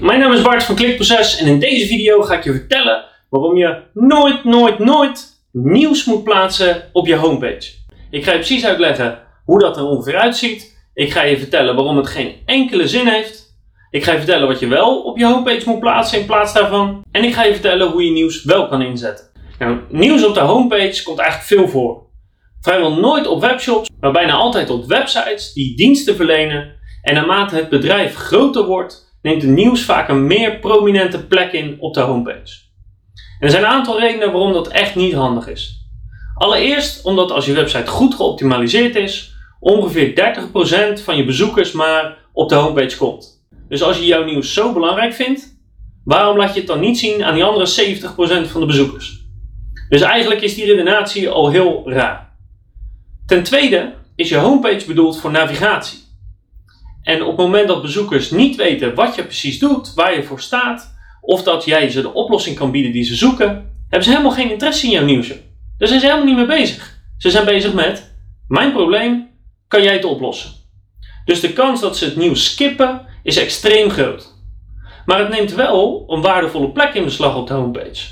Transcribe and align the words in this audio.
mijn 0.00 0.20
naam 0.20 0.32
is 0.32 0.42
Bart 0.42 0.62
van 0.62 0.74
Klikproces 0.74 1.38
en 1.38 1.46
in 1.46 1.58
deze 1.58 1.86
video 1.86 2.22
ga 2.22 2.34
ik 2.34 2.44
je 2.44 2.52
vertellen 2.52 3.04
waarom 3.30 3.56
je 3.56 3.82
nooit, 3.92 4.44
nooit, 4.44 4.78
nooit 4.78 5.42
nieuws 5.52 6.04
moet 6.04 6.24
plaatsen 6.24 6.82
op 6.92 7.06
je 7.06 7.14
homepage. 7.14 7.72
Ik 8.10 8.24
ga 8.24 8.32
je 8.32 8.38
precies 8.38 8.66
uitleggen 8.66 9.18
hoe 9.44 9.58
dat 9.58 9.76
er 9.76 9.84
ongeveer 9.84 10.16
uitziet. 10.16 10.76
Ik 10.94 11.12
ga 11.12 11.22
je 11.22 11.38
vertellen 11.38 11.74
waarom 11.74 11.96
het 11.96 12.06
geen 12.06 12.34
enkele 12.44 12.88
zin 12.88 13.06
heeft. 13.06 13.56
Ik 13.90 14.04
ga 14.04 14.12
je 14.12 14.18
vertellen 14.18 14.48
wat 14.48 14.58
je 14.58 14.66
wel 14.66 15.02
op 15.02 15.18
je 15.18 15.26
homepage 15.26 15.68
moet 15.68 15.80
plaatsen 15.80 16.20
in 16.20 16.26
plaats 16.26 16.52
daarvan. 16.52 17.04
En 17.10 17.24
ik 17.24 17.34
ga 17.34 17.44
je 17.44 17.52
vertellen 17.52 17.90
hoe 17.90 18.04
je 18.04 18.10
nieuws 18.10 18.44
wel 18.44 18.68
kan 18.68 18.82
inzetten. 18.82 19.26
Nou, 19.58 19.78
nieuws 19.88 20.24
op 20.24 20.34
de 20.34 20.40
homepage 20.40 21.02
komt 21.02 21.18
eigenlijk 21.18 21.48
veel 21.48 21.68
voor. 21.68 22.06
Vrijwel 22.60 22.94
nooit 22.94 23.26
op 23.26 23.40
webshops, 23.40 23.90
maar 24.00 24.12
bijna 24.12 24.32
altijd 24.32 24.70
op 24.70 24.84
websites 24.86 25.52
die 25.52 25.76
diensten 25.76 26.16
verlenen. 26.16 26.76
En 27.02 27.14
naarmate 27.14 27.54
het 27.54 27.68
bedrijf 27.68 28.14
groter 28.14 28.64
wordt, 28.66 29.07
neemt 29.28 29.42
het 29.42 29.50
nieuws 29.50 29.84
vaak 29.84 30.08
een 30.08 30.26
meer 30.26 30.58
prominente 30.58 31.26
plek 31.26 31.52
in 31.52 31.76
op 31.78 31.94
de 31.94 32.00
homepage. 32.00 32.66
En 33.14 33.46
er 33.46 33.50
zijn 33.50 33.62
een 33.62 33.70
aantal 33.70 34.00
redenen 34.00 34.32
waarom 34.32 34.52
dat 34.52 34.68
echt 34.68 34.94
niet 34.94 35.14
handig 35.14 35.48
is. 35.48 35.86
Allereerst 36.34 37.04
omdat 37.04 37.30
als 37.30 37.46
je 37.46 37.52
website 37.52 37.90
goed 37.90 38.14
geoptimaliseerd 38.14 38.96
is, 38.96 39.34
ongeveer 39.60 40.36
30% 41.00 41.02
van 41.02 41.16
je 41.16 41.24
bezoekers 41.24 41.72
maar 41.72 42.16
op 42.32 42.48
de 42.48 42.54
homepage 42.54 42.96
komt. 42.96 43.46
Dus 43.68 43.82
als 43.82 43.98
je 43.98 44.06
jouw 44.06 44.24
nieuws 44.24 44.54
zo 44.54 44.72
belangrijk 44.72 45.12
vindt, 45.14 45.56
waarom 46.04 46.36
laat 46.36 46.52
je 46.54 46.58
het 46.58 46.68
dan 46.68 46.80
niet 46.80 46.98
zien 46.98 47.24
aan 47.24 47.34
die 47.34 47.44
andere 47.44 47.96
70% 48.46 48.50
van 48.50 48.60
de 48.60 48.66
bezoekers? 48.66 49.26
Dus 49.88 50.00
eigenlijk 50.00 50.40
is 50.40 50.54
die 50.54 50.66
redenatie 50.66 51.28
al 51.28 51.50
heel 51.50 51.90
raar. 51.90 52.36
Ten 53.26 53.42
tweede 53.42 53.94
is 54.16 54.28
je 54.28 54.36
homepage 54.36 54.86
bedoeld 54.86 55.20
voor 55.20 55.30
navigatie. 55.30 55.98
En 57.08 57.22
op 57.22 57.28
het 57.28 57.36
moment 57.36 57.68
dat 57.68 57.82
bezoekers 57.82 58.30
niet 58.30 58.56
weten 58.56 58.94
wat 58.94 59.14
je 59.14 59.22
precies 59.22 59.58
doet, 59.58 59.94
waar 59.94 60.14
je 60.14 60.22
voor 60.22 60.40
staat, 60.40 60.94
of 61.20 61.42
dat 61.42 61.64
jij 61.64 61.90
ze 61.90 62.00
de 62.02 62.12
oplossing 62.12 62.56
kan 62.56 62.70
bieden 62.70 62.92
die 62.92 63.04
ze 63.04 63.14
zoeken, 63.14 63.48
hebben 63.80 64.02
ze 64.02 64.10
helemaal 64.10 64.32
geen 64.32 64.50
interesse 64.50 64.86
in 64.86 64.92
jouw 64.92 65.04
nieuwsje. 65.04 65.40
Daar 65.78 65.88
zijn 65.88 66.00
ze 66.00 66.06
helemaal 66.06 66.26
niet 66.26 66.36
mee 66.36 66.58
bezig. 66.58 67.00
Ze 67.18 67.30
zijn 67.30 67.44
bezig 67.44 67.72
met: 67.72 68.14
mijn 68.48 68.72
probleem, 68.72 69.28
kan 69.68 69.82
jij 69.82 69.92
het 69.92 70.04
oplossen? 70.04 70.50
Dus 71.24 71.40
de 71.40 71.52
kans 71.52 71.80
dat 71.80 71.96
ze 71.96 72.04
het 72.04 72.16
nieuws 72.16 72.44
skippen 72.44 73.06
is 73.22 73.36
extreem 73.36 73.90
groot. 73.90 74.34
Maar 75.06 75.18
het 75.18 75.28
neemt 75.28 75.54
wel 75.54 76.04
een 76.08 76.20
waardevolle 76.20 76.70
plek 76.70 76.94
in 76.94 77.04
beslag 77.04 77.36
op 77.36 77.46
de 77.46 77.54
homepage. 77.54 78.06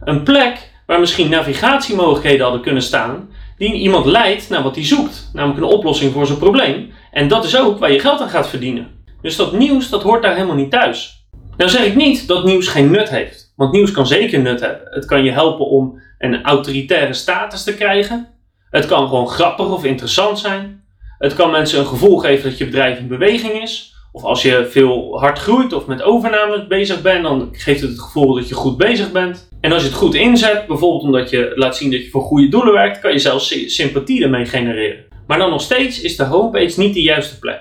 Een 0.00 0.22
plek 0.22 0.72
waar 0.86 1.00
misschien 1.00 1.30
navigatiemogelijkheden 1.30 2.42
hadden 2.42 2.62
kunnen 2.62 2.82
staan, 2.82 3.30
die 3.56 3.74
iemand 3.74 4.06
leidt 4.06 4.48
naar 4.48 4.62
wat 4.62 4.74
hij 4.74 4.84
zoekt, 4.84 5.30
namelijk 5.32 5.60
een 5.60 5.72
oplossing 5.72 6.12
voor 6.12 6.26
zijn 6.26 6.38
probleem. 6.38 6.92
En 7.10 7.28
dat 7.28 7.44
is 7.44 7.58
ook 7.58 7.78
waar 7.78 7.92
je 7.92 7.98
geld 7.98 8.20
aan 8.20 8.28
gaat 8.28 8.48
verdienen. 8.48 8.88
Dus 9.22 9.36
dat 9.36 9.52
nieuws, 9.52 9.88
dat 9.88 10.02
hoort 10.02 10.22
daar 10.22 10.34
helemaal 10.34 10.56
niet 10.56 10.70
thuis. 10.70 11.26
Nou 11.56 11.70
zeg 11.70 11.86
ik 11.86 11.94
niet 11.94 12.28
dat 12.28 12.44
nieuws 12.44 12.68
geen 12.68 12.90
nut 12.90 13.08
heeft. 13.08 13.52
Want 13.56 13.72
nieuws 13.72 13.90
kan 13.90 14.06
zeker 14.06 14.40
nut 14.40 14.60
hebben. 14.60 14.86
Het 14.90 15.04
kan 15.04 15.24
je 15.24 15.30
helpen 15.30 15.66
om 15.66 16.00
een 16.18 16.42
autoritaire 16.42 17.12
status 17.12 17.64
te 17.64 17.74
krijgen. 17.74 18.28
Het 18.70 18.86
kan 18.86 19.08
gewoon 19.08 19.28
grappig 19.28 19.70
of 19.70 19.84
interessant 19.84 20.38
zijn. 20.38 20.84
Het 21.18 21.34
kan 21.34 21.50
mensen 21.50 21.78
een 21.78 21.86
gevoel 21.86 22.18
geven 22.18 22.50
dat 22.50 22.58
je 22.58 22.64
bedrijf 22.64 22.98
in 22.98 23.08
beweging 23.08 23.52
is. 23.62 23.94
Of 24.16 24.24
als 24.24 24.42
je 24.42 24.66
veel 24.70 25.18
hard 25.18 25.38
groeit 25.38 25.72
of 25.72 25.86
met 25.86 26.02
overnames 26.02 26.66
bezig 26.66 27.02
bent, 27.02 27.22
dan 27.22 27.48
geeft 27.52 27.80
het 27.80 27.90
het 27.90 28.00
gevoel 28.00 28.34
dat 28.34 28.48
je 28.48 28.54
goed 28.54 28.76
bezig 28.76 29.12
bent. 29.12 29.48
En 29.60 29.72
als 29.72 29.82
je 29.82 29.88
het 29.88 29.96
goed 29.96 30.14
inzet, 30.14 30.66
bijvoorbeeld 30.66 31.02
omdat 31.02 31.30
je 31.30 31.52
laat 31.54 31.76
zien 31.76 31.90
dat 31.90 32.02
je 32.02 32.10
voor 32.10 32.22
goede 32.22 32.48
doelen 32.48 32.72
werkt, 32.72 33.00
kan 33.00 33.12
je 33.12 33.18
zelfs 33.18 33.74
sympathie 33.74 34.22
ermee 34.22 34.44
genereren. 34.44 35.04
Maar 35.26 35.38
dan 35.38 35.50
nog 35.50 35.60
steeds 35.60 36.00
is 36.00 36.16
de 36.16 36.24
homepage 36.24 36.80
niet 36.80 36.94
de 36.94 37.02
juiste 37.02 37.38
plek. 37.38 37.60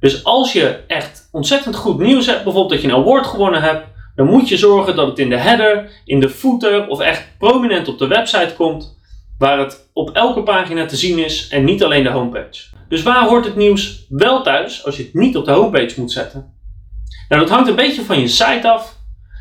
Dus 0.00 0.24
als 0.24 0.52
je 0.52 0.78
echt 0.86 1.28
ontzettend 1.32 1.76
goed 1.76 1.98
nieuws 1.98 2.26
hebt, 2.26 2.44
bijvoorbeeld 2.44 2.72
dat 2.72 2.82
je 2.82 2.88
een 2.88 3.02
award 3.02 3.26
gewonnen 3.26 3.62
hebt, 3.62 3.86
dan 4.14 4.26
moet 4.26 4.48
je 4.48 4.56
zorgen 4.56 4.96
dat 4.96 5.06
het 5.06 5.18
in 5.18 5.28
de 5.28 5.38
header, 5.38 5.90
in 6.04 6.20
de 6.20 6.28
footer 6.28 6.88
of 6.88 7.00
echt 7.00 7.28
prominent 7.38 7.88
op 7.88 7.98
de 7.98 8.06
website 8.06 8.54
komt, 8.56 8.98
waar 9.38 9.58
het 9.58 9.90
op 9.92 10.10
elke 10.10 10.42
pagina 10.42 10.86
te 10.86 10.96
zien 10.96 11.18
is 11.18 11.48
en 11.48 11.64
niet 11.64 11.84
alleen 11.84 12.02
de 12.02 12.10
homepage. 12.10 12.62
Dus 12.88 13.02
waar 13.02 13.24
hoort 13.24 13.44
het 13.44 13.56
nieuws 13.56 14.06
wel 14.08 14.42
thuis 14.42 14.84
als 14.84 14.96
je 14.96 15.02
het 15.02 15.14
niet 15.14 15.36
op 15.36 15.44
de 15.44 15.50
homepage 15.50 16.00
moet 16.00 16.12
zetten? 16.12 16.54
Nou, 17.28 17.40
dat 17.40 17.50
hangt 17.50 17.68
een 17.68 17.76
beetje 17.76 18.02
van 18.02 18.20
je 18.20 18.28
site 18.28 18.70
af, 18.70 18.96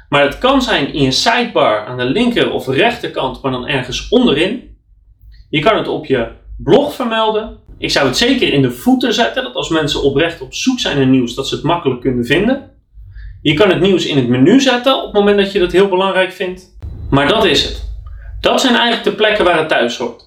maar 0.09 0.21
het 0.21 0.37
kan 0.37 0.61
zijn 0.61 0.93
in 0.93 1.01
je 1.01 1.11
sidebar 1.11 1.85
aan 1.85 1.97
de 1.97 2.03
linker 2.03 2.51
of 2.51 2.67
rechterkant, 2.67 3.41
maar 3.41 3.51
dan 3.51 3.67
ergens 3.67 4.09
onderin. 4.09 4.77
Je 5.49 5.59
kan 5.59 5.77
het 5.77 5.87
op 5.87 6.05
je 6.05 6.27
blog 6.57 6.93
vermelden. 6.93 7.57
Ik 7.77 7.91
zou 7.91 8.07
het 8.07 8.17
zeker 8.17 8.53
in 8.53 8.61
de 8.61 8.71
footer 8.71 9.13
zetten, 9.13 9.43
dat 9.43 9.55
als 9.55 9.69
mensen 9.69 10.03
oprecht 10.03 10.41
op 10.41 10.53
zoek 10.53 10.79
zijn 10.79 10.97
naar 10.97 11.07
nieuws, 11.07 11.35
dat 11.35 11.47
ze 11.47 11.55
het 11.55 11.63
makkelijk 11.63 12.01
kunnen 12.01 12.25
vinden. 12.25 12.71
Je 13.41 13.53
kan 13.53 13.69
het 13.69 13.79
nieuws 13.79 14.05
in 14.05 14.17
het 14.17 14.27
menu 14.27 14.61
zetten 14.61 14.97
op 14.97 15.03
het 15.03 15.13
moment 15.13 15.37
dat 15.37 15.51
je 15.51 15.59
dat 15.59 15.71
heel 15.71 15.89
belangrijk 15.89 16.31
vindt. 16.31 16.77
Maar 17.09 17.27
dat 17.27 17.45
is 17.45 17.63
het. 17.63 17.84
Dat 18.45 18.61
zijn 18.61 18.75
eigenlijk 18.75 19.03
de 19.03 19.15
plekken 19.15 19.45
waar 19.45 19.57
het 19.57 19.69
thuis 19.69 19.97
hoort. 19.97 20.23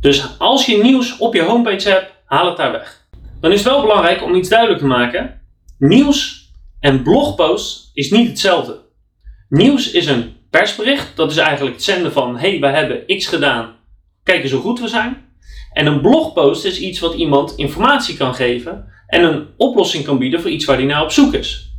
Dus 0.00 0.38
als 0.38 0.66
je 0.66 0.82
nieuws 0.82 1.18
op 1.18 1.34
je 1.34 1.42
homepage 1.42 1.88
hebt, 1.88 2.12
haal 2.24 2.46
het 2.46 2.56
daar 2.56 2.72
weg. 2.72 3.06
Dan 3.40 3.52
is 3.52 3.58
het 3.64 3.72
wel 3.72 3.80
belangrijk 3.80 4.22
om 4.22 4.34
iets 4.34 4.48
duidelijk 4.48 4.80
te 4.80 4.86
maken. 4.86 5.40
Nieuws 5.78 6.50
en 6.80 7.02
blogpost 7.02 7.90
is 7.92 8.10
niet 8.10 8.28
hetzelfde. 8.28 8.80
Nieuws 9.48 9.90
is 9.90 10.06
een 10.06 10.36
persbericht. 10.50 11.16
Dat 11.16 11.30
is 11.30 11.36
eigenlijk 11.36 11.74
het 11.76 11.84
zenden 11.84 12.12
van: 12.12 12.38
hey, 12.38 12.60
we 12.60 12.66
hebben 12.66 13.18
X 13.18 13.26
gedaan. 13.26 13.76
Kijk 14.22 14.42
eens 14.42 14.52
hoe 14.52 14.60
goed 14.60 14.80
we 14.80 14.88
zijn. 14.88 15.16
En 15.72 15.86
een 15.86 16.00
blogpost 16.00 16.64
is 16.64 16.80
iets 16.80 17.00
wat 17.00 17.14
iemand 17.14 17.56
informatie 17.56 18.16
kan 18.16 18.34
geven 18.34 18.84
en 19.06 19.22
een 19.22 19.46
oplossing 19.56 20.04
kan 20.04 20.18
bieden 20.18 20.40
voor 20.40 20.50
iets 20.50 20.64
waar 20.64 20.76
hij 20.76 20.86
naar 20.86 21.02
op 21.02 21.12
zoek 21.12 21.34
is. 21.34 21.74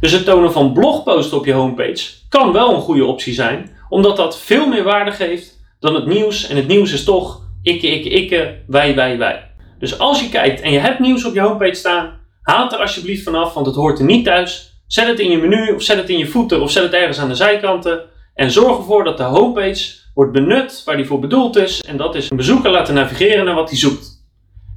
Dus 0.00 0.12
het 0.12 0.24
tonen 0.24 0.52
van 0.52 0.72
blogposten 0.72 1.38
op 1.38 1.46
je 1.46 1.52
homepage 1.52 2.10
kan 2.28 2.52
wel 2.52 2.74
een 2.74 2.80
goede 2.80 3.04
optie 3.04 3.34
zijn, 3.34 3.72
omdat 3.94 4.16
dat 4.16 4.38
veel 4.38 4.66
meer 4.66 4.82
waarde 4.82 5.10
geeft 5.10 5.60
dan 5.80 5.94
het 5.94 6.06
nieuws. 6.06 6.48
En 6.48 6.56
het 6.56 6.66
nieuws 6.66 6.92
is 6.92 7.04
toch 7.04 7.42
ikke, 7.62 7.86
ikke, 7.86 8.08
ikke, 8.08 8.62
wij, 8.66 8.94
wij, 8.94 9.18
wij. 9.18 9.50
Dus 9.78 9.98
als 9.98 10.20
je 10.20 10.28
kijkt 10.28 10.60
en 10.60 10.72
je 10.72 10.78
hebt 10.78 10.98
nieuws 10.98 11.24
op 11.24 11.34
je 11.34 11.40
homepage 11.40 11.74
staan, 11.74 12.20
haal 12.42 12.64
het 12.64 12.72
er 12.72 12.78
alsjeblieft 12.78 13.22
vanaf, 13.22 13.54
want 13.54 13.66
het 13.66 13.74
hoort 13.74 13.98
er 13.98 14.04
niet 14.04 14.24
thuis. 14.24 14.82
Zet 14.86 15.06
het 15.06 15.18
in 15.18 15.30
je 15.30 15.38
menu 15.38 15.74
of 15.74 15.82
zet 15.82 15.96
het 15.96 16.08
in 16.08 16.18
je 16.18 16.26
footer 16.26 16.60
of 16.60 16.70
zet 16.70 16.82
het 16.82 16.92
ergens 16.92 17.18
aan 17.18 17.28
de 17.28 17.34
zijkanten. 17.34 18.00
En 18.34 18.50
zorg 18.50 18.76
ervoor 18.76 19.04
dat 19.04 19.16
de 19.16 19.22
homepage 19.22 19.92
wordt 20.14 20.32
benut 20.32 20.82
waar 20.84 20.96
die 20.96 21.06
voor 21.06 21.18
bedoeld 21.18 21.56
is. 21.56 21.80
En 21.80 21.96
dat 21.96 22.14
is 22.14 22.30
een 22.30 22.36
bezoeker 22.36 22.70
laten 22.70 22.94
navigeren 22.94 23.44
naar 23.44 23.54
wat 23.54 23.68
hij 23.68 23.78
zoekt. 23.78 24.26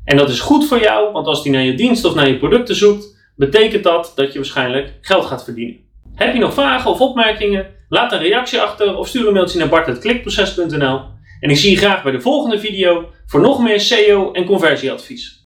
En 0.03 0.17
dat 0.17 0.29
is 0.29 0.39
goed 0.39 0.67
voor 0.67 0.79
jou, 0.79 1.11
want 1.11 1.27
als 1.27 1.43
hij 1.43 1.51
naar 1.51 1.63
je 1.63 1.73
dienst 1.73 2.05
of 2.05 2.15
naar 2.15 2.27
je 2.27 2.37
producten 2.37 2.75
zoekt, 2.75 3.31
betekent 3.35 3.83
dat 3.83 4.11
dat 4.15 4.33
je 4.33 4.39
waarschijnlijk 4.39 4.97
geld 5.01 5.25
gaat 5.25 5.43
verdienen. 5.43 5.77
Heb 6.15 6.33
je 6.33 6.39
nog 6.39 6.53
vragen 6.53 6.91
of 6.91 7.01
opmerkingen? 7.01 7.75
Laat 7.89 8.11
een 8.11 8.19
reactie 8.19 8.61
achter 8.61 8.95
of 8.95 9.07
stuur 9.07 9.27
een 9.27 9.33
mailtje 9.33 9.59
naar 9.59 9.69
bart.klikproces.nl. 9.69 11.01
En 11.39 11.49
ik 11.49 11.57
zie 11.57 11.71
je 11.71 11.77
graag 11.77 12.03
bij 12.03 12.11
de 12.11 12.21
volgende 12.21 12.59
video 12.59 13.09
voor 13.25 13.41
nog 13.41 13.59
meer 13.61 13.79
SEO 13.79 14.31
en 14.31 14.45
conversieadvies. 14.45 15.45